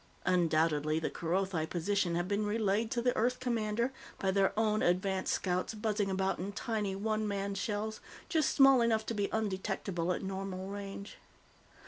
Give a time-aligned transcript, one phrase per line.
[0.25, 5.29] Undoubtedly, the Kerothi position had been relayed to the Earth commander by their own advance
[5.31, 10.23] scouts buzzing about in tiny, one man shells just small enough to be undetectable at
[10.23, 11.17] normal range.